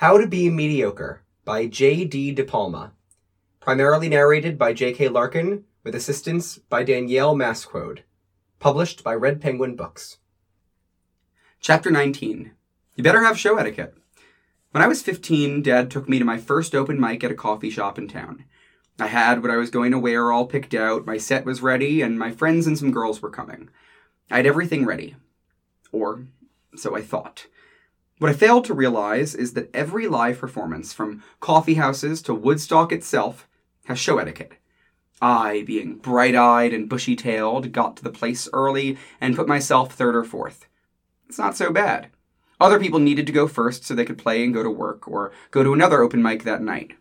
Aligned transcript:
How 0.00 0.16
to 0.16 0.28
Be 0.28 0.48
Mediocre 0.48 1.22
by 1.44 1.66
J.D. 1.66 2.30
De 2.30 2.44
Palma. 2.44 2.92
Primarily 3.58 4.08
narrated 4.08 4.56
by 4.56 4.72
J.K. 4.72 5.08
Larkin, 5.08 5.64
with 5.82 5.92
assistance 5.96 6.56
by 6.56 6.84
Danielle 6.84 7.34
Masquode. 7.34 8.04
Published 8.60 9.02
by 9.02 9.12
Red 9.12 9.40
Penguin 9.40 9.74
Books. 9.74 10.18
Chapter 11.58 11.90
19 11.90 12.52
You 12.94 13.02
Better 13.02 13.24
Have 13.24 13.36
Show 13.36 13.56
Etiquette. 13.56 13.96
When 14.70 14.84
I 14.84 14.86
was 14.86 15.02
15, 15.02 15.62
Dad 15.62 15.90
took 15.90 16.08
me 16.08 16.20
to 16.20 16.24
my 16.24 16.38
first 16.38 16.76
open 16.76 17.00
mic 17.00 17.24
at 17.24 17.32
a 17.32 17.34
coffee 17.34 17.68
shop 17.68 17.98
in 17.98 18.06
town. 18.06 18.44
I 19.00 19.08
had 19.08 19.42
what 19.42 19.50
I 19.50 19.56
was 19.56 19.70
going 19.70 19.90
to 19.90 19.98
wear 19.98 20.30
all 20.30 20.46
picked 20.46 20.74
out, 20.74 21.06
my 21.06 21.18
set 21.18 21.44
was 21.44 21.60
ready, 21.60 22.02
and 22.02 22.16
my 22.16 22.30
friends 22.30 22.68
and 22.68 22.78
some 22.78 22.92
girls 22.92 23.20
were 23.20 23.30
coming. 23.30 23.68
I 24.30 24.36
had 24.36 24.46
everything 24.46 24.86
ready. 24.86 25.16
Or 25.90 26.22
so 26.76 26.94
I 26.94 27.02
thought. 27.02 27.46
What 28.18 28.30
I 28.30 28.34
failed 28.34 28.64
to 28.64 28.74
realize 28.74 29.36
is 29.36 29.52
that 29.52 29.70
every 29.72 30.08
live 30.08 30.40
performance, 30.40 30.92
from 30.92 31.22
coffee 31.38 31.74
houses 31.74 32.20
to 32.22 32.34
Woodstock 32.34 32.90
itself, 32.92 33.46
has 33.84 33.98
show 33.98 34.18
etiquette. 34.18 34.54
I, 35.22 35.62
being 35.66 35.96
bright 35.96 36.34
eyed 36.34 36.72
and 36.72 36.88
bushy 36.88 37.14
tailed, 37.14 37.72
got 37.72 37.96
to 37.96 38.04
the 38.04 38.10
place 38.10 38.48
early 38.52 38.98
and 39.20 39.36
put 39.36 39.46
myself 39.46 39.92
third 39.92 40.16
or 40.16 40.24
fourth. 40.24 40.66
It's 41.28 41.38
not 41.38 41.56
so 41.56 41.70
bad. 41.70 42.08
Other 42.60 42.80
people 42.80 42.98
needed 42.98 43.26
to 43.26 43.32
go 43.32 43.46
first 43.46 43.84
so 43.84 43.94
they 43.94 44.04
could 44.04 44.18
play 44.18 44.42
and 44.42 44.52
go 44.52 44.64
to 44.64 44.70
work, 44.70 45.06
or 45.06 45.32
go 45.52 45.62
to 45.62 45.72
another 45.72 46.02
open 46.02 46.20
mic 46.20 46.42
that 46.42 46.62
night. 46.62 46.92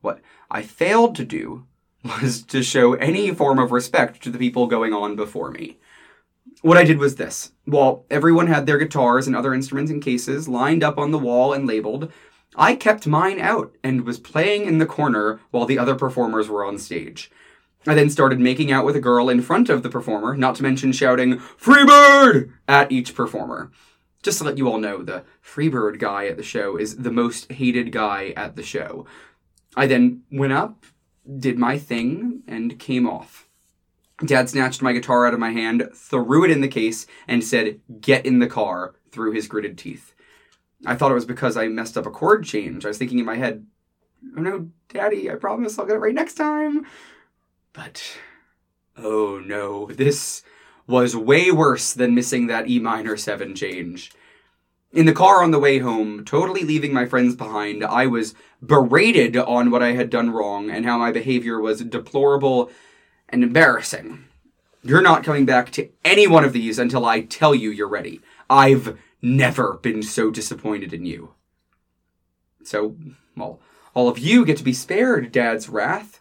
What 0.00 0.20
I 0.50 0.62
failed 0.62 1.14
to 1.16 1.24
do 1.24 1.66
was 2.04 2.42
to 2.44 2.64
show 2.64 2.94
any 2.94 3.32
form 3.32 3.60
of 3.60 3.70
respect 3.70 4.20
to 4.24 4.30
the 4.30 4.38
people 4.38 4.66
going 4.66 4.92
on 4.92 5.14
before 5.14 5.52
me. 5.52 5.78
What 6.62 6.76
I 6.76 6.84
did 6.84 6.98
was 6.98 7.16
this. 7.16 7.52
While 7.64 8.04
everyone 8.10 8.46
had 8.46 8.66
their 8.66 8.76
guitars 8.76 9.26
and 9.26 9.34
other 9.34 9.54
instruments 9.54 9.90
in 9.90 10.00
cases 10.00 10.46
lined 10.46 10.84
up 10.84 10.98
on 10.98 11.10
the 11.10 11.18
wall 11.18 11.54
and 11.54 11.66
labeled, 11.66 12.12
I 12.54 12.74
kept 12.74 13.06
mine 13.06 13.40
out 13.40 13.74
and 13.82 14.02
was 14.02 14.18
playing 14.18 14.66
in 14.66 14.76
the 14.76 14.86
corner 14.86 15.40
while 15.50 15.64
the 15.64 15.78
other 15.78 15.94
performers 15.94 16.48
were 16.48 16.64
on 16.64 16.78
stage. 16.78 17.30
I 17.86 17.94
then 17.94 18.10
started 18.10 18.40
making 18.40 18.70
out 18.70 18.84
with 18.84 18.94
a 18.94 19.00
girl 19.00 19.30
in 19.30 19.40
front 19.40 19.70
of 19.70 19.82
the 19.82 19.88
performer, 19.88 20.36
not 20.36 20.54
to 20.56 20.62
mention 20.62 20.92
shouting, 20.92 21.38
Freebird! 21.38 22.52
at 22.68 22.92
each 22.92 23.14
performer. 23.14 23.70
Just 24.22 24.36
to 24.38 24.44
let 24.44 24.58
you 24.58 24.68
all 24.68 24.78
know, 24.78 25.02
the 25.02 25.24
Freebird 25.42 25.98
guy 25.98 26.26
at 26.26 26.36
the 26.36 26.42
show 26.42 26.76
is 26.76 26.96
the 26.96 27.10
most 27.10 27.50
hated 27.52 27.90
guy 27.90 28.34
at 28.36 28.56
the 28.56 28.62
show. 28.62 29.06
I 29.76 29.86
then 29.86 30.24
went 30.30 30.52
up, 30.52 30.84
did 31.38 31.58
my 31.58 31.78
thing, 31.78 32.42
and 32.46 32.78
came 32.78 33.08
off. 33.08 33.48
Dad 34.24 34.50
snatched 34.50 34.82
my 34.82 34.92
guitar 34.92 35.26
out 35.26 35.34
of 35.34 35.40
my 35.40 35.50
hand, 35.50 35.88
threw 35.94 36.44
it 36.44 36.50
in 36.50 36.60
the 36.60 36.68
case, 36.68 37.06
and 37.26 37.42
said, 37.42 37.80
Get 38.00 38.26
in 38.26 38.38
the 38.38 38.46
car, 38.46 38.94
through 39.10 39.32
his 39.32 39.48
gritted 39.48 39.78
teeth. 39.78 40.12
I 40.86 40.94
thought 40.94 41.10
it 41.10 41.14
was 41.14 41.24
because 41.24 41.56
I 41.56 41.68
messed 41.68 41.96
up 41.96 42.06
a 42.06 42.10
chord 42.10 42.44
change. 42.44 42.84
I 42.84 42.88
was 42.88 42.98
thinking 42.98 43.18
in 43.18 43.24
my 43.24 43.36
head, 43.36 43.66
Oh 44.36 44.40
no, 44.40 44.70
Daddy, 44.88 45.30
I 45.30 45.34
promise 45.34 45.78
I'll 45.78 45.86
get 45.86 45.96
it 45.96 46.00
right 46.00 46.14
next 46.14 46.34
time. 46.34 46.86
But, 47.72 48.18
oh 48.96 49.40
no, 49.44 49.86
this 49.86 50.42
was 50.86 51.16
way 51.16 51.50
worse 51.50 51.92
than 51.92 52.14
missing 52.14 52.46
that 52.46 52.68
E 52.68 52.78
minor 52.78 53.16
7 53.16 53.54
change. 53.54 54.12
In 54.92 55.06
the 55.06 55.12
car 55.12 55.42
on 55.42 55.52
the 55.52 55.58
way 55.58 55.78
home, 55.78 56.24
totally 56.24 56.64
leaving 56.64 56.92
my 56.92 57.06
friends 57.06 57.36
behind, 57.36 57.84
I 57.84 58.06
was 58.06 58.34
berated 58.60 59.36
on 59.36 59.70
what 59.70 59.84
I 59.84 59.92
had 59.92 60.10
done 60.10 60.30
wrong 60.30 60.68
and 60.68 60.84
how 60.84 60.98
my 60.98 61.12
behavior 61.12 61.60
was 61.60 61.84
deplorable 61.84 62.70
and 63.30 63.42
embarrassing. 63.42 64.26
You're 64.82 65.02
not 65.02 65.24
coming 65.24 65.46
back 65.46 65.70
to 65.72 65.88
any 66.04 66.26
one 66.26 66.44
of 66.44 66.52
these 66.52 66.78
until 66.78 67.04
I 67.04 67.22
tell 67.22 67.54
you 67.54 67.70
you're 67.70 67.88
ready. 67.88 68.20
I've 68.48 68.98
never 69.22 69.74
been 69.82 70.02
so 70.02 70.30
disappointed 70.30 70.92
in 70.92 71.04
you. 71.04 71.34
So, 72.62 72.96
well, 73.36 73.60
all 73.94 74.08
of 74.08 74.18
you 74.18 74.44
get 74.44 74.56
to 74.58 74.64
be 74.64 74.72
spared 74.72 75.32
Dad's 75.32 75.68
wrath. 75.68 76.20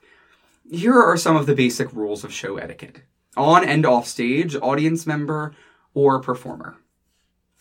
Here 0.70 1.00
are 1.00 1.18
some 1.18 1.36
of 1.36 1.46
the 1.46 1.56
basic 1.56 1.92
rules 1.94 2.24
of 2.24 2.34
show 2.34 2.58
etiquette 2.58 3.02
on 3.38 3.64
and 3.64 3.86
off 3.86 4.08
stage, 4.08 4.56
audience 4.56 5.08
member, 5.08 5.54
or 5.94 6.20
performer. 6.20 6.78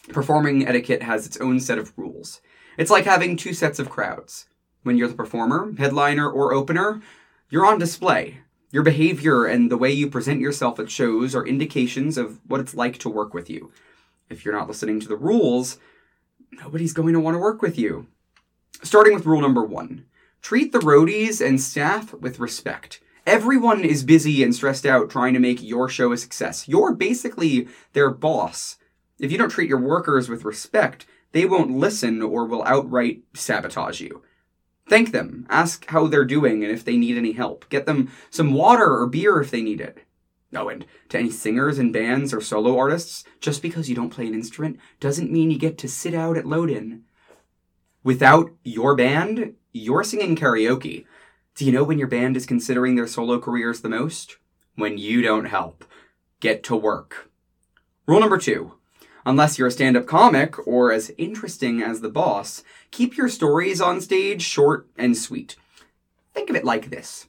Performing 0.08 0.66
etiquette 0.66 1.02
has 1.02 1.26
its 1.26 1.36
own 1.38 1.60
set 1.60 1.78
of 1.78 1.92
rules. 1.96 2.40
It's 2.76 2.90
like 2.90 3.04
having 3.04 3.36
two 3.36 3.52
sets 3.52 3.78
of 3.78 3.90
crowds. 3.90 4.46
When 4.82 4.96
you're 4.96 5.08
the 5.08 5.14
performer, 5.14 5.72
headliner, 5.76 6.28
or 6.28 6.54
opener, 6.54 7.02
you're 7.50 7.66
on 7.66 7.78
display. 7.78 8.40
Your 8.70 8.82
behavior 8.82 9.46
and 9.46 9.70
the 9.70 9.78
way 9.78 9.90
you 9.90 10.10
present 10.10 10.40
yourself 10.40 10.78
at 10.78 10.90
shows 10.90 11.34
are 11.34 11.46
indications 11.46 12.18
of 12.18 12.38
what 12.46 12.60
it's 12.60 12.74
like 12.74 12.98
to 12.98 13.08
work 13.08 13.32
with 13.32 13.48
you. 13.48 13.72
If 14.28 14.44
you're 14.44 14.54
not 14.54 14.68
listening 14.68 15.00
to 15.00 15.08
the 15.08 15.16
rules, 15.16 15.78
nobody's 16.52 16.92
going 16.92 17.14
to 17.14 17.20
want 17.20 17.34
to 17.34 17.38
work 17.38 17.62
with 17.62 17.78
you. 17.78 18.08
Starting 18.82 19.14
with 19.14 19.26
rule 19.26 19.40
number 19.40 19.64
one 19.64 20.04
treat 20.42 20.72
the 20.72 20.78
roadies 20.78 21.44
and 21.44 21.60
staff 21.60 22.12
with 22.14 22.38
respect. 22.38 23.00
Everyone 23.26 23.84
is 23.84 24.04
busy 24.04 24.42
and 24.42 24.54
stressed 24.54 24.86
out 24.86 25.10
trying 25.10 25.34
to 25.34 25.40
make 25.40 25.62
your 25.62 25.88
show 25.88 26.12
a 26.12 26.16
success. 26.16 26.68
You're 26.68 26.94
basically 26.94 27.68
their 27.92 28.10
boss. 28.10 28.76
If 29.18 29.32
you 29.32 29.38
don't 29.38 29.50
treat 29.50 29.68
your 29.68 29.80
workers 29.80 30.28
with 30.28 30.44
respect, 30.44 31.06
they 31.32 31.44
won't 31.44 31.70
listen 31.70 32.22
or 32.22 32.44
will 32.44 32.64
outright 32.64 33.22
sabotage 33.34 34.00
you. 34.00 34.22
Thank 34.88 35.12
them. 35.12 35.46
Ask 35.50 35.86
how 35.86 36.06
they're 36.06 36.24
doing 36.24 36.64
and 36.64 36.72
if 36.72 36.84
they 36.84 36.96
need 36.96 37.18
any 37.18 37.32
help. 37.32 37.68
Get 37.68 37.86
them 37.86 38.10
some 38.30 38.54
water 38.54 38.98
or 38.98 39.06
beer 39.06 39.40
if 39.40 39.50
they 39.50 39.60
need 39.60 39.80
it. 39.80 39.98
Oh, 40.54 40.68
and 40.68 40.86
to 41.10 41.18
any 41.18 41.30
singers 41.30 41.78
and 41.78 41.92
bands 41.92 42.32
or 42.32 42.40
solo 42.40 42.78
artists, 42.78 43.22
just 43.38 43.60
because 43.60 43.90
you 43.90 43.94
don't 43.94 44.08
play 44.08 44.26
an 44.26 44.32
instrument 44.32 44.78
doesn't 44.98 45.30
mean 45.30 45.50
you 45.50 45.58
get 45.58 45.76
to 45.78 45.88
sit 45.88 46.14
out 46.14 46.38
at 46.38 46.46
load 46.46 46.70
in. 46.70 47.02
Without 48.02 48.50
your 48.64 48.96
band, 48.96 49.54
you're 49.72 50.04
singing 50.04 50.36
karaoke. 50.36 51.04
Do 51.54 51.66
you 51.66 51.72
know 51.72 51.84
when 51.84 51.98
your 51.98 52.08
band 52.08 52.36
is 52.36 52.46
considering 52.46 52.94
their 52.94 53.06
solo 53.06 53.38
careers 53.38 53.82
the 53.82 53.90
most? 53.90 54.38
When 54.74 54.96
you 54.96 55.20
don't 55.20 55.46
help. 55.46 55.84
Get 56.40 56.62
to 56.64 56.76
work. 56.76 57.30
Rule 58.06 58.20
number 58.20 58.38
two 58.38 58.77
Unless 59.28 59.58
you're 59.58 59.68
a 59.68 59.70
stand 59.70 59.94
up 59.94 60.06
comic 60.06 60.66
or 60.66 60.90
as 60.90 61.12
interesting 61.18 61.82
as 61.82 62.00
the 62.00 62.08
boss, 62.08 62.64
keep 62.90 63.14
your 63.14 63.28
stories 63.28 63.78
on 63.78 64.00
stage 64.00 64.40
short 64.40 64.88
and 64.96 65.14
sweet. 65.14 65.54
Think 66.32 66.48
of 66.48 66.56
it 66.56 66.64
like 66.64 66.88
this 66.88 67.26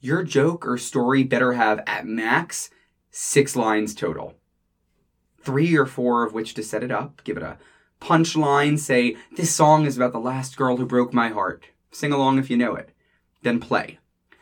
your 0.00 0.24
joke 0.24 0.66
or 0.66 0.76
story 0.76 1.22
better 1.22 1.52
have, 1.52 1.84
at 1.86 2.04
max, 2.04 2.70
six 3.12 3.54
lines 3.54 3.94
total. 3.94 4.34
Three 5.40 5.76
or 5.76 5.86
four 5.86 6.24
of 6.24 6.32
which 6.32 6.52
to 6.54 6.64
set 6.64 6.82
it 6.82 6.90
up, 6.90 7.22
give 7.22 7.36
it 7.36 7.44
a 7.44 7.58
punchline, 8.00 8.76
say, 8.76 9.16
This 9.36 9.52
song 9.52 9.86
is 9.86 9.96
about 9.96 10.10
the 10.10 10.18
last 10.18 10.56
girl 10.56 10.78
who 10.78 10.84
broke 10.84 11.14
my 11.14 11.28
heart. 11.28 11.66
Sing 11.92 12.10
along 12.10 12.40
if 12.40 12.50
you 12.50 12.56
know 12.56 12.74
it. 12.74 12.90
Then 13.44 13.60
play. 13.60 14.00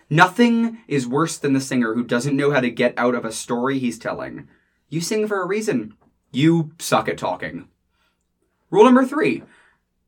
Nothing 0.08 0.78
is 0.88 1.06
worse 1.06 1.36
than 1.36 1.52
the 1.52 1.60
singer 1.60 1.92
who 1.92 2.02
doesn't 2.02 2.34
know 2.34 2.52
how 2.52 2.60
to 2.60 2.70
get 2.70 2.94
out 2.96 3.14
of 3.14 3.26
a 3.26 3.30
story 3.30 3.78
he's 3.78 3.98
telling. 3.98 4.48
You 4.88 5.02
sing 5.02 5.28
for 5.28 5.42
a 5.42 5.46
reason. 5.46 5.98
You 6.34 6.72
suck 6.80 7.08
at 7.08 7.16
talking. 7.16 7.68
Rule 8.70 8.84
number 8.84 9.04
three 9.04 9.44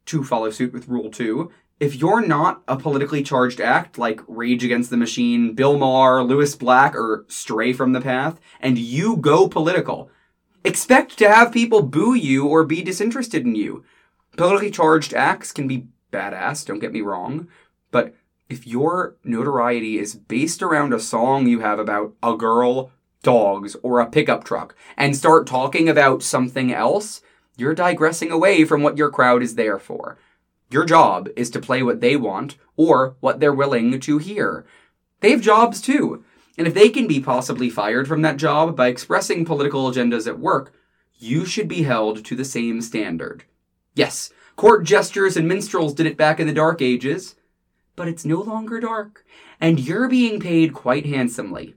to 0.06 0.24
follow 0.24 0.50
suit 0.50 0.72
with 0.72 0.88
rule 0.88 1.10
two 1.10 1.52
if 1.78 1.94
you're 1.94 2.26
not 2.26 2.62
a 2.66 2.76
politically 2.76 3.22
charged 3.22 3.60
act 3.60 3.98
like 3.98 4.22
Rage 4.26 4.64
Against 4.64 4.90
the 4.90 4.96
Machine, 4.96 5.54
Bill 5.54 5.78
Maher, 5.78 6.24
Lewis 6.24 6.56
Black, 6.56 6.96
or 6.96 7.26
Stray 7.28 7.72
from 7.72 7.92
the 7.92 8.00
Path, 8.00 8.40
and 8.60 8.78
you 8.78 9.16
go 9.18 9.46
political, 9.46 10.10
expect 10.64 11.18
to 11.18 11.28
have 11.28 11.52
people 11.52 11.82
boo 11.82 12.14
you 12.14 12.46
or 12.46 12.64
be 12.64 12.82
disinterested 12.82 13.44
in 13.44 13.54
you. 13.54 13.84
Politically 14.36 14.70
charged 14.70 15.12
acts 15.12 15.52
can 15.52 15.68
be 15.68 15.86
badass, 16.12 16.64
don't 16.64 16.78
get 16.78 16.92
me 16.92 17.02
wrong, 17.02 17.46
but 17.90 18.14
if 18.48 18.66
your 18.66 19.16
notoriety 19.22 19.98
is 19.98 20.14
based 20.14 20.62
around 20.62 20.94
a 20.94 21.00
song 21.00 21.46
you 21.46 21.60
have 21.60 21.78
about 21.78 22.14
a 22.22 22.36
girl, 22.36 22.90
dogs, 23.26 23.76
or 23.82 23.98
a 23.98 24.06
pickup 24.06 24.44
truck, 24.44 24.76
and 24.96 25.16
start 25.16 25.48
talking 25.48 25.88
about 25.88 26.22
something 26.22 26.72
else, 26.72 27.20
you're 27.56 27.74
digressing 27.74 28.30
away 28.30 28.64
from 28.64 28.82
what 28.82 28.96
your 28.96 29.10
crowd 29.10 29.42
is 29.42 29.56
there 29.56 29.80
for. 29.80 30.16
Your 30.70 30.84
job 30.84 31.28
is 31.34 31.50
to 31.50 31.60
play 31.60 31.82
what 31.82 32.00
they 32.00 32.16
want 32.16 32.56
or 32.76 33.16
what 33.18 33.40
they're 33.40 33.52
willing 33.52 33.98
to 33.98 34.18
hear. 34.18 34.64
They 35.20 35.32
have 35.32 35.40
jobs 35.40 35.80
too. 35.80 36.24
And 36.56 36.68
if 36.68 36.74
they 36.74 36.88
can 36.88 37.08
be 37.08 37.20
possibly 37.20 37.68
fired 37.68 38.06
from 38.06 38.22
that 38.22 38.36
job 38.36 38.76
by 38.76 38.86
expressing 38.86 39.44
political 39.44 39.90
agendas 39.90 40.28
at 40.28 40.38
work, 40.38 40.72
you 41.18 41.44
should 41.44 41.68
be 41.68 41.82
held 41.82 42.24
to 42.24 42.36
the 42.36 42.44
same 42.44 42.80
standard. 42.80 43.44
Yes, 43.94 44.30
court 44.54 44.84
jesters 44.84 45.36
and 45.36 45.48
minstrels 45.48 45.94
did 45.94 46.06
it 46.06 46.16
back 46.16 46.38
in 46.38 46.46
the 46.46 46.52
Dark 46.52 46.80
Ages, 46.80 47.34
but 47.96 48.08
it's 48.08 48.24
no 48.24 48.40
longer 48.40 48.78
dark, 48.78 49.24
and 49.60 49.80
you're 49.80 50.08
being 50.08 50.38
paid 50.38 50.72
quite 50.72 51.06
handsomely. 51.06 51.74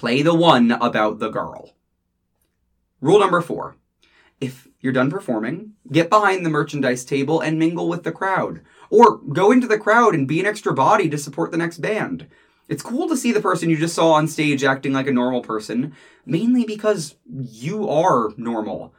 Play 0.00 0.22
the 0.22 0.34
one 0.34 0.72
about 0.72 1.18
the 1.18 1.28
girl. 1.28 1.74
Rule 3.02 3.20
number 3.20 3.42
four. 3.42 3.76
If 4.40 4.66
you're 4.80 4.94
done 4.94 5.10
performing, 5.10 5.72
get 5.92 6.08
behind 6.08 6.46
the 6.46 6.48
merchandise 6.48 7.04
table 7.04 7.42
and 7.42 7.58
mingle 7.58 7.86
with 7.86 8.02
the 8.02 8.10
crowd. 8.10 8.62
Or 8.88 9.18
go 9.18 9.52
into 9.52 9.66
the 9.66 9.76
crowd 9.76 10.14
and 10.14 10.26
be 10.26 10.40
an 10.40 10.46
extra 10.46 10.72
body 10.72 11.10
to 11.10 11.18
support 11.18 11.50
the 11.50 11.58
next 11.58 11.82
band. 11.82 12.28
It's 12.66 12.82
cool 12.82 13.08
to 13.08 13.16
see 13.16 13.30
the 13.30 13.42
person 13.42 13.68
you 13.68 13.76
just 13.76 13.94
saw 13.94 14.12
on 14.12 14.26
stage 14.26 14.64
acting 14.64 14.94
like 14.94 15.06
a 15.06 15.12
normal 15.12 15.42
person, 15.42 15.94
mainly 16.24 16.64
because 16.64 17.16
you 17.28 17.86
are 17.86 18.30
normal. 18.38 18.94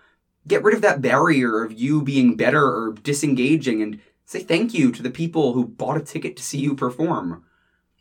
Get 0.48 0.64
rid 0.64 0.76
of 0.76 0.84
that 0.84 1.02
barrier 1.02 1.64
of 1.64 1.74
you 1.74 2.04
being 2.04 2.38
better 2.38 2.64
or 2.64 2.94
disengaging 2.94 3.82
and 3.82 4.00
Say 4.24 4.44
thank 4.44 4.74
you 4.74 4.94
to 4.94 5.02
the 5.04 5.10
people 5.10 5.52
who 5.52 5.66
bought 5.68 5.98
a 5.98 6.00
ticket 6.00 6.38
to 6.38 6.44
see 6.44 6.60
you 6.60 6.74
perform. 6.74 7.44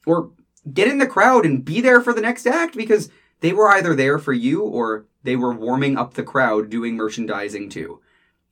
Or 0.07 0.31
get 0.73 0.89
in 0.89 0.99
the 0.99 1.07
crowd 1.07 1.45
and 1.47 1.65
be 1.65 1.81
there 1.81 2.01
for 2.01 2.13
the 2.13 2.21
next 2.21 2.47
act 2.47 2.77
because 2.77 3.11
they 3.41 3.53
were 3.53 3.69
either 3.69 3.95
there 3.95 4.19
for 4.19 4.33
you 4.33 4.63
or 4.63 5.07
they 5.23 5.37
were 5.37 5.53
warming 5.53 5.97
up 5.97 6.15
the 6.15 6.23
crowd 6.23 6.71
doing 6.71 6.97
merchandising 6.97 7.69
too. 7.69 8.01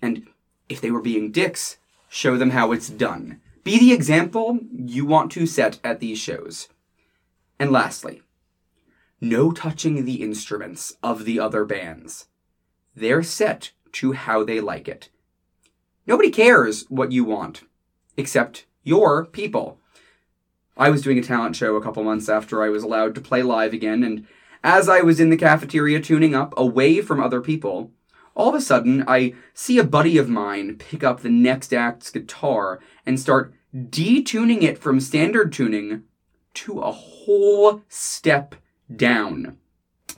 And 0.00 0.26
if 0.68 0.80
they 0.80 0.90
were 0.90 1.02
being 1.02 1.30
dicks, 1.30 1.78
show 2.08 2.36
them 2.36 2.50
how 2.50 2.72
it's 2.72 2.88
done. 2.88 3.40
Be 3.64 3.78
the 3.78 3.92
example 3.92 4.58
you 4.72 5.04
want 5.04 5.32
to 5.32 5.46
set 5.46 5.78
at 5.84 6.00
these 6.00 6.18
shows. 6.18 6.68
And 7.58 7.70
lastly, 7.70 8.22
no 9.20 9.50
touching 9.50 10.04
the 10.04 10.22
instruments 10.22 10.96
of 11.02 11.24
the 11.24 11.40
other 11.40 11.64
bands. 11.64 12.28
They're 12.94 13.22
set 13.22 13.72
to 13.92 14.12
how 14.12 14.44
they 14.44 14.60
like 14.60 14.88
it. 14.88 15.08
Nobody 16.06 16.30
cares 16.30 16.84
what 16.88 17.12
you 17.12 17.24
want, 17.24 17.62
except 18.16 18.64
your 18.84 19.26
people. 19.26 19.80
I 20.78 20.90
was 20.90 21.02
doing 21.02 21.18
a 21.18 21.22
talent 21.22 21.56
show 21.56 21.74
a 21.74 21.82
couple 21.82 22.04
months 22.04 22.28
after 22.28 22.62
I 22.62 22.68
was 22.68 22.84
allowed 22.84 23.16
to 23.16 23.20
play 23.20 23.42
live 23.42 23.72
again, 23.72 24.04
and 24.04 24.26
as 24.62 24.88
I 24.88 25.00
was 25.00 25.18
in 25.18 25.30
the 25.30 25.36
cafeteria 25.36 26.00
tuning 26.00 26.34
up 26.34 26.54
away 26.56 27.00
from 27.00 27.20
other 27.20 27.40
people, 27.40 27.90
all 28.36 28.50
of 28.50 28.54
a 28.54 28.60
sudden 28.60 29.04
I 29.08 29.34
see 29.52 29.78
a 29.78 29.84
buddy 29.84 30.16
of 30.18 30.28
mine 30.28 30.76
pick 30.76 31.02
up 31.02 31.20
the 31.20 31.30
next 31.30 31.74
act's 31.74 32.10
guitar 32.10 32.78
and 33.04 33.18
start 33.18 33.52
detuning 33.74 34.62
it 34.62 34.78
from 34.78 35.00
standard 35.00 35.52
tuning 35.52 36.04
to 36.54 36.80
a 36.80 36.92
whole 36.92 37.82
step 37.88 38.54
down. 38.94 39.58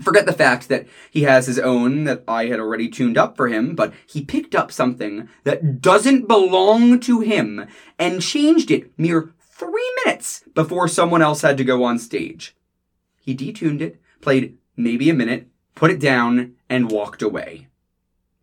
Forget 0.03 0.25
the 0.25 0.33
fact 0.33 0.69
that 0.69 0.87
he 1.11 1.23
has 1.23 1.47
his 1.47 1.59
own 1.59 2.05
that 2.05 2.23
I 2.27 2.47
had 2.47 2.61
already 2.61 2.89
tuned 2.89 3.19
up 3.19 3.37
for 3.37 3.49
him, 3.49 3.75
but 3.75 3.93
he 4.07 4.25
picked 4.25 4.55
up 4.55 4.73
something 4.73 5.29
that 5.45 5.83
doesn't 5.83 6.29
belong 6.29 7.01
to 7.01 7.21
him 7.21 7.67
and 7.99 8.23
changed 8.23 8.71
it 8.71 8.99
mere 8.99 9.35
three 9.61 9.93
minutes 10.05 10.43
before 10.55 10.89
someone 10.89 11.21
else 11.21 11.43
had 11.43 11.59
to 11.59 11.65
go 11.65 11.85
on 11.85 11.99
stage. 11.99 12.57
He 13.21 13.37
detuned 13.37 13.83
it, 13.83 14.01
played 14.23 14.57
maybe 14.75 15.11
a 15.11 15.15
minute, 15.15 15.49
put 15.75 15.91
it 15.91 16.01
down, 16.01 16.55
and 16.71 16.91
walked 16.91 17.21
away. 17.21 17.67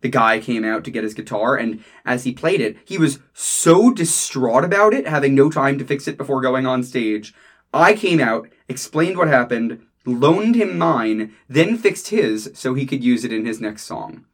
The 0.00 0.08
guy 0.08 0.38
came 0.38 0.64
out 0.64 0.84
to 0.84 0.92
get 0.92 1.02
his 1.02 1.14
guitar, 1.14 1.56
and 1.56 1.82
as 2.04 2.22
he 2.22 2.32
played 2.32 2.60
it, 2.60 2.76
he 2.84 2.98
was 2.98 3.18
so 3.32 3.92
distraught 3.92 4.62
about 4.62 4.94
it, 4.94 5.08
having 5.08 5.34
no 5.34 5.50
time 5.50 5.76
to 5.78 5.84
fix 5.84 6.06
it 6.06 6.16
before 6.16 6.40
going 6.40 6.66
on 6.66 6.84
stage. 6.84 7.34
I 7.74 7.94
came 7.94 8.20
out, 8.20 8.48
explained 8.68 9.18
what 9.18 9.26
happened, 9.26 9.84
loaned 10.06 10.54
him 10.54 10.78
mine, 10.78 11.34
then 11.48 11.76
fixed 11.76 12.08
his 12.08 12.52
so 12.54 12.74
he 12.74 12.86
could 12.86 13.02
use 13.02 13.24
it 13.24 13.32
in 13.32 13.44
his 13.44 13.60
next 13.60 13.82
song. 13.82 14.24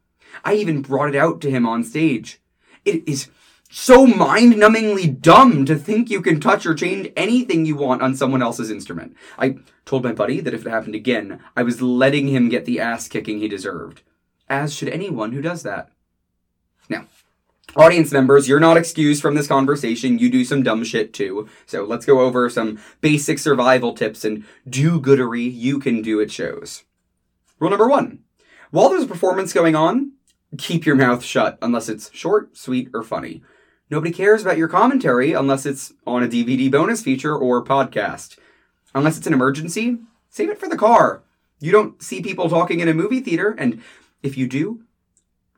I 0.44 0.54
even 0.54 0.82
brought 0.82 1.08
it 1.08 1.16
out 1.16 1.40
to 1.40 1.50
him 1.50 1.66
on 1.66 1.82
stage. 1.82 2.42
It 2.84 3.08
is 3.08 3.30
so 3.76 4.06
mind 4.06 4.52
numbingly 4.52 5.20
dumb 5.20 5.66
to 5.66 5.74
think 5.74 6.08
you 6.08 6.22
can 6.22 6.38
touch 6.38 6.64
or 6.64 6.76
change 6.76 7.10
anything 7.16 7.66
you 7.66 7.74
want 7.74 8.02
on 8.02 8.14
someone 8.14 8.40
else's 8.40 8.70
instrument. 8.70 9.16
I 9.36 9.56
told 9.84 10.04
my 10.04 10.12
buddy 10.12 10.40
that 10.40 10.54
if 10.54 10.64
it 10.64 10.70
happened 10.70 10.94
again, 10.94 11.40
I 11.56 11.64
was 11.64 11.82
letting 11.82 12.28
him 12.28 12.48
get 12.48 12.66
the 12.66 12.78
ass 12.78 13.08
kicking 13.08 13.40
he 13.40 13.48
deserved. 13.48 14.02
As 14.48 14.72
should 14.72 14.90
anyone 14.90 15.32
who 15.32 15.42
does 15.42 15.64
that. 15.64 15.90
Now, 16.88 17.06
audience 17.74 18.12
members, 18.12 18.46
you're 18.46 18.60
not 18.60 18.76
excused 18.76 19.20
from 19.20 19.34
this 19.34 19.48
conversation. 19.48 20.20
You 20.20 20.30
do 20.30 20.44
some 20.44 20.62
dumb 20.62 20.84
shit 20.84 21.12
too. 21.12 21.48
So 21.66 21.82
let's 21.82 22.06
go 22.06 22.20
over 22.20 22.48
some 22.48 22.78
basic 23.00 23.40
survival 23.40 23.92
tips 23.92 24.24
and 24.24 24.44
do 24.68 25.00
goodery 25.00 25.52
you 25.52 25.80
can 25.80 26.00
do 26.00 26.20
at 26.20 26.30
shows. 26.30 26.84
Rule 27.58 27.70
number 27.70 27.88
one. 27.88 28.20
While 28.70 28.90
there's 28.90 29.02
a 29.02 29.08
performance 29.08 29.52
going 29.52 29.74
on, 29.74 30.12
keep 30.58 30.86
your 30.86 30.94
mouth 30.94 31.24
shut 31.24 31.58
unless 31.60 31.88
it's 31.88 32.14
short, 32.14 32.56
sweet, 32.56 32.88
or 32.94 33.02
funny. 33.02 33.42
Nobody 33.94 34.12
cares 34.12 34.42
about 34.42 34.58
your 34.58 34.66
commentary 34.66 35.34
unless 35.34 35.64
it's 35.64 35.92
on 36.04 36.24
a 36.24 36.26
DVD 36.26 36.68
bonus 36.68 37.00
feature 37.00 37.36
or 37.36 37.64
podcast. 37.64 38.36
Unless 38.92 39.18
it's 39.18 39.28
an 39.28 39.32
emergency, 39.32 39.98
save 40.28 40.50
it 40.50 40.58
for 40.58 40.68
the 40.68 40.76
car. 40.76 41.22
You 41.60 41.70
don't 41.70 42.02
see 42.02 42.20
people 42.20 42.50
talking 42.50 42.80
in 42.80 42.88
a 42.88 42.92
movie 42.92 43.20
theater, 43.20 43.54
and 43.56 43.80
if 44.20 44.36
you 44.36 44.48
do, 44.48 44.82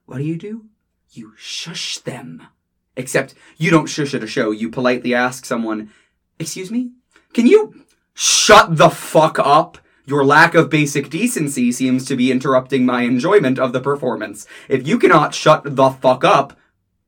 what 0.04 0.18
do 0.18 0.24
you 0.24 0.36
do? 0.36 0.66
You 1.12 1.32
shush 1.38 1.96
them. 1.96 2.46
Except 2.94 3.32
you 3.56 3.70
don't 3.70 3.86
shush 3.86 4.12
at 4.12 4.22
a 4.22 4.26
show. 4.26 4.50
You 4.50 4.68
politely 4.68 5.14
ask 5.14 5.46
someone, 5.46 5.90
Excuse 6.38 6.70
me? 6.70 6.90
Can 7.32 7.46
you 7.46 7.86
shut 8.12 8.76
the 8.76 8.90
fuck 8.90 9.38
up? 9.38 9.78
Your 10.04 10.26
lack 10.26 10.54
of 10.54 10.68
basic 10.68 11.08
decency 11.08 11.72
seems 11.72 12.04
to 12.04 12.16
be 12.16 12.30
interrupting 12.30 12.84
my 12.84 13.00
enjoyment 13.00 13.58
of 13.58 13.72
the 13.72 13.80
performance. 13.80 14.46
If 14.68 14.86
you 14.86 14.98
cannot 14.98 15.34
shut 15.34 15.62
the 15.64 15.90
fuck 15.90 16.22
up, 16.22 16.52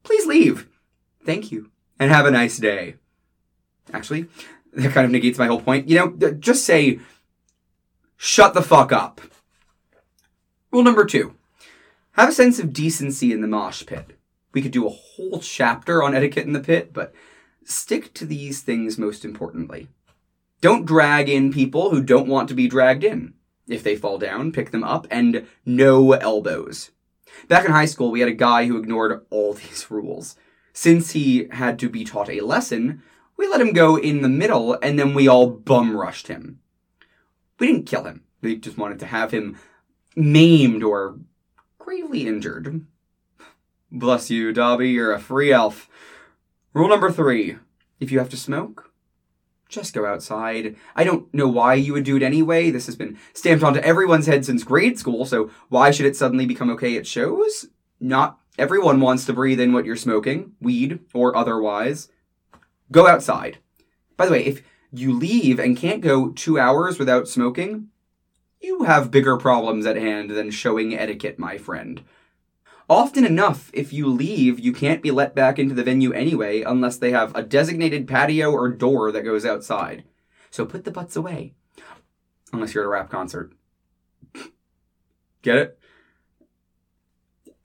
please 0.05 0.25
leave. 0.25 0.68
Thank 1.29 1.53
you, 1.53 1.71
and 1.99 2.11
have 2.11 2.25
a 2.25 2.31
nice 2.31 2.57
day. 2.57 2.95
Actually, 3.93 4.29
that 4.73 4.93
kind 4.93 5.05
of 5.05 5.11
negates 5.11 5.39
my 5.39 5.47
whole 5.47 5.61
point. 5.61 5.87
You 5.87 6.17
know, 6.17 6.33
just 6.33 6.65
say, 6.65 7.01
shut 8.17 8.55
the 8.55 8.63
fuck 8.63 8.93
up. 8.93 9.21
Rule 10.71 10.83
number 10.83 11.05
two 11.05 11.35
have 12.13 12.31
a 12.31 12.33
sense 12.33 12.59
of 12.59 12.73
decency 12.73 13.31
in 13.31 13.43
the 13.43 13.47
mosh 13.47 13.85
pit. 13.85 14.19
We 14.55 14.63
could 14.63 14.71
do 14.71 14.87
a 14.87 14.89
whole 14.89 15.39
chapter 15.41 16.03
on 16.03 16.15
etiquette 16.15 16.47
in 16.47 16.55
the 16.55 16.61
pit, 16.61 16.95
but 16.95 17.13
stick 17.63 18.15
to 18.15 18.25
these 18.25 18.63
things 18.63 18.97
most 18.97 19.23
importantly. 19.23 19.89
Don't 20.63 20.87
drag 20.87 21.29
in 21.29 21.53
people 21.53 21.91
who 21.91 22.03
don't 22.03 22.27
want 22.27 22.49
to 22.49 22.55
be 22.55 22.69
dragged 22.69 23.05
in. 23.05 23.35
If 23.69 23.83
they 23.83 23.97
fall 23.97 24.17
down, 24.17 24.51
pick 24.51 24.71
them 24.71 24.83
up, 24.83 25.07
and 25.11 25.47
no 25.67 26.13
elbows. 26.13 26.91
Back 27.49 27.67
in 27.67 27.73
high 27.73 27.85
school, 27.85 28.11
we 28.11 28.21
had 28.21 28.31
a 28.31 28.35
guy 28.35 28.65
who 28.65 28.79
ignored 28.79 29.27
all 29.29 29.53
these 29.53 29.91
rules. 29.91 30.35
Since 30.81 31.11
he 31.11 31.49
had 31.51 31.77
to 31.81 31.89
be 31.89 32.05
taught 32.05 32.31
a 32.31 32.41
lesson, 32.41 33.03
we 33.37 33.49
let 33.49 33.61
him 33.61 33.73
go 33.73 33.97
in 33.97 34.23
the 34.23 34.29
middle, 34.29 34.79
and 34.81 34.97
then 34.97 35.13
we 35.13 35.27
all 35.27 35.51
bum 35.51 35.97
rushed 35.97 36.29
him. 36.29 36.61
We 37.59 37.67
didn't 37.67 37.89
kill 37.89 38.05
him. 38.05 38.23
We 38.43 38.55
just 38.55 38.79
wanted 38.79 39.01
to 39.01 39.07
have 39.07 39.33
him 39.33 39.59
maimed 40.15 40.85
or 40.85 41.19
gravely 41.79 42.29
injured. 42.29 42.87
Bless 43.91 44.31
you, 44.31 44.53
Dobby, 44.53 44.91
you're 44.91 45.13
a 45.13 45.19
free 45.19 45.51
elf. 45.51 45.91
Rule 46.73 46.89
number 46.89 47.11
three 47.11 47.57
if 47.99 48.13
you 48.13 48.21
have 48.21 48.31
to 48.31 48.37
smoke, 48.37 48.93
just 49.69 49.95
go 49.95 50.07
outside. 50.07 50.77
I 50.95 51.03
don't 51.03 51.35
know 51.35 51.49
why 51.49 51.75
you 51.75 51.93
would 51.95 52.05
do 52.05 52.17
it 52.17 52.23
anyway. 52.23 52.71
This 52.71 52.87
has 52.87 52.95
been 52.95 53.19
stamped 53.35 53.65
onto 53.65 53.81
everyone's 53.81 54.27
head 54.27 54.45
since 54.45 54.63
grade 54.63 54.97
school, 54.97 55.25
so 55.25 55.51
why 55.71 55.91
should 55.91 56.07
it 56.07 56.15
suddenly 56.15 56.47
become 56.47 56.71
okay 56.71 56.97
at 56.97 57.05
shows? 57.05 57.67
Not 57.99 58.39
everyone 58.59 59.01
wants 59.01 59.25
to 59.27 59.33
breathe 59.33 59.61
in 59.61 59.73
what 59.73 59.85
you're 59.85 59.97
smoking, 59.97 60.53
weed 60.61 61.01
or 61.15 61.37
otherwise. 61.37 62.09
Go 62.91 63.07
outside. 63.07 63.59
By 64.17 64.27
the 64.27 64.33
way, 64.33 64.45
if 64.45 64.63
you 64.93 65.13
leave 65.13 65.59
and 65.59 65.77
can't 65.77 66.01
go 66.01 66.31
two 66.31 66.59
hours 66.59 66.99
without 66.99 67.29
smoking, 67.29 67.89
you 68.61 68.83
have 68.85 69.11
bigger 69.11 69.37
problems 69.37 69.87
at 69.87 69.97
hand 69.97 70.31
than 70.31 70.51
showing 70.51 70.95
etiquette, 70.95 71.39
my 71.39 71.59
friend. 71.59 72.03
Often 72.91 73.27
enough, 73.27 73.71
if 73.75 73.93
you 73.93 74.09
leave, 74.09 74.59
you 74.59 74.73
can't 74.73 75.03
be 75.03 75.11
let 75.11 75.35
back 75.35 75.59
into 75.59 75.75
the 75.75 75.85
venue 75.85 76.13
anyway 76.13 76.63
unless 76.63 76.97
they 76.97 77.11
have 77.11 77.37
a 77.37 77.43
designated 77.43 78.09
patio 78.09 78.51
or 78.51 78.71
door 78.71 79.13
that 79.13 79.23
goes 79.23 79.45
outside. 79.45 80.05
So 80.51 80.65
put 80.65 80.85
the 80.85 80.91
butts 80.91 81.15
away. 81.15 81.55
Unless 82.53 82.75
you're 82.75 82.85
at 82.85 82.87
a 82.87 82.91
rap 82.91 83.11
concert. 83.11 83.53
Get 85.43 85.57
it? 85.57 85.79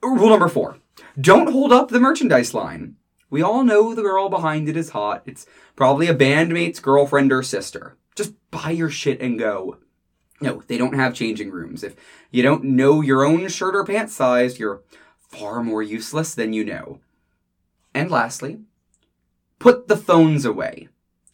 Rule 0.03 0.29
number 0.29 0.49
four 0.49 0.77
don't 1.19 1.51
hold 1.51 1.71
up 1.71 1.89
the 1.89 1.99
merchandise 1.99 2.53
line. 2.53 2.95
We 3.29 3.41
all 3.41 3.63
know 3.63 3.93
the 3.93 4.01
girl 4.03 4.29
behind 4.29 4.69
it 4.69 4.77
is 4.77 4.91
hot. 4.91 5.23
It's 5.25 5.45
probably 5.75 6.07
a 6.07 6.15
bandmate's 6.15 6.79
girlfriend 6.79 7.31
or 7.31 7.41
sister. 7.41 7.97
Just 8.15 8.33
buy 8.51 8.71
your 8.71 8.89
shit 8.89 9.19
and 9.21 9.39
go. 9.39 9.77
No, 10.39 10.61
they 10.67 10.77
don't 10.77 10.95
have 10.95 11.13
changing 11.13 11.49
rooms. 11.49 11.83
If 11.83 11.95
you 12.29 12.43
don't 12.43 12.63
know 12.63 13.01
your 13.01 13.23
own 13.23 13.47
shirt 13.47 13.75
or 13.75 13.83
pants 13.83 14.13
size, 14.13 14.59
you're 14.59 14.83
far 15.17 15.63
more 15.63 15.81
useless 15.81 16.35
than 16.35 16.53
you 16.53 16.63
know. 16.63 16.99
And 17.93 18.11
lastly, 18.11 18.59
put 19.57 19.87
the 19.87 19.97
phones 19.97 20.45
away. 20.45 20.89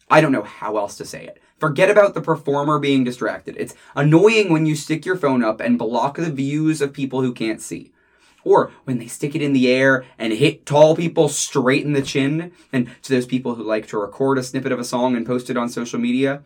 I 0.08 0.20
don't 0.20 0.32
know 0.32 0.42
how 0.42 0.76
else 0.76 0.96
to 0.96 1.04
say 1.04 1.24
it. 1.24 1.40
Forget 1.58 1.90
about 1.90 2.14
the 2.14 2.22
performer 2.22 2.78
being 2.78 3.04
distracted. 3.04 3.56
It's 3.58 3.74
annoying 3.94 4.50
when 4.50 4.64
you 4.64 4.74
stick 4.74 5.04
your 5.04 5.16
phone 5.16 5.44
up 5.44 5.60
and 5.60 5.78
block 5.78 6.16
the 6.16 6.30
views 6.30 6.80
of 6.80 6.92
people 6.92 7.20
who 7.20 7.34
can't 7.34 7.60
see. 7.60 7.92
Or 8.44 8.72
when 8.84 8.98
they 8.98 9.06
stick 9.06 9.34
it 9.34 9.42
in 9.42 9.52
the 9.52 9.68
air 9.68 10.04
and 10.18 10.32
hit 10.32 10.66
tall 10.66 10.96
people 10.96 11.28
straight 11.28 11.84
in 11.84 11.92
the 11.92 12.02
chin. 12.02 12.52
And 12.72 12.90
to 13.02 13.12
those 13.12 13.26
people 13.26 13.54
who 13.54 13.62
like 13.62 13.86
to 13.88 13.98
record 13.98 14.38
a 14.38 14.42
snippet 14.42 14.72
of 14.72 14.78
a 14.78 14.84
song 14.84 15.16
and 15.16 15.26
post 15.26 15.50
it 15.50 15.56
on 15.56 15.68
social 15.68 15.98
media, 15.98 16.42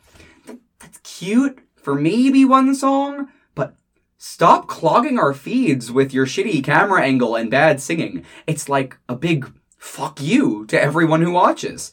that's 0.79 0.99
cute 0.99 1.61
for 1.77 1.95
maybe 1.95 2.45
one 2.45 2.75
song, 2.75 3.29
but 3.55 3.75
stop 4.17 4.67
clogging 4.69 5.19
our 5.19 5.35
feeds 5.35 5.93
with 5.93 6.13
your 6.13 6.27
shitty 6.27 6.65
camera 6.65 7.03
angle 7.03 7.37
and 7.37 7.51
bad 7.51 7.81
singing. 7.81 8.25
It's 8.47 8.69
like 8.69 8.99
a 9.09 9.15
big 9.15 9.53
fuck 9.77 10.21
you 10.21 10.65
to 10.67 10.81
everyone 10.81 11.23
who 11.23 11.31
watches. 11.31 11.93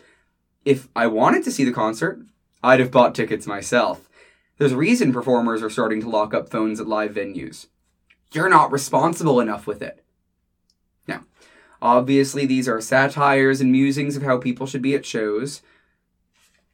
If 0.64 0.88
I 0.96 1.08
wanted 1.08 1.44
to 1.44 1.52
see 1.52 1.64
the 1.64 1.74
concert, 1.74 2.22
I'd 2.64 2.80
have 2.80 2.92
bought 2.92 3.16
tickets 3.16 3.48
myself. 3.48 4.08
There's 4.58 4.72
a 4.72 4.78
reason 4.78 5.12
performers 5.12 5.64
are 5.64 5.70
starting 5.70 6.02
to 6.02 6.10
lock 6.10 6.34
up 6.34 6.50
phones 6.50 6.80
at 6.80 6.88
live 6.88 7.14
venues. 7.14 7.68
You're 8.32 8.50
not 8.50 8.72
responsible 8.72 9.40
enough 9.40 9.68
with 9.68 9.82
it. 9.82 10.04
Now, 11.08 11.26
Obviously, 11.82 12.46
these 12.46 12.68
are 12.68 12.80
satires 12.80 13.60
and 13.60 13.72
musings 13.72 14.16
of 14.16 14.22
how 14.22 14.38
people 14.38 14.68
should 14.68 14.84
be 14.84 14.94
at 14.94 15.06
shows. 15.06 15.62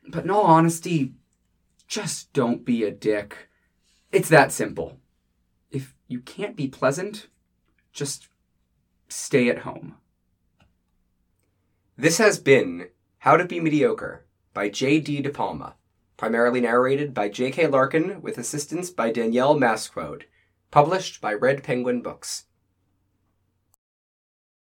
But 0.07 0.25
in 0.25 0.29
all 0.29 0.43
honesty, 0.43 1.13
just 1.87 2.33
don't 2.33 2.65
be 2.65 2.83
a 2.83 2.91
dick. 2.91 3.49
It's 4.11 4.29
that 4.29 4.51
simple. 4.51 4.97
If 5.71 5.95
you 6.07 6.19
can't 6.19 6.57
be 6.57 6.67
pleasant, 6.67 7.27
just 7.93 8.27
stay 9.07 9.49
at 9.49 9.59
home. 9.59 9.95
This 11.97 12.17
has 12.17 12.37
been 12.37 12.89
How 13.19 13.37
to 13.37 13.45
Be 13.45 13.59
Mediocre 13.61 14.25
by 14.53 14.69
J.D. 14.69 15.21
De 15.21 15.29
Palma, 15.29 15.75
primarily 16.17 16.61
narrated 16.61 17.13
by 17.13 17.29
J.K. 17.29 17.67
Larkin 17.67 18.21
with 18.21 18.37
assistance 18.37 18.89
by 18.89 19.11
Danielle 19.11 19.55
Masquode, 19.55 20.23
published 20.71 21.21
by 21.21 21.33
Red 21.33 21.63
Penguin 21.63 22.01
Books. 22.01 22.45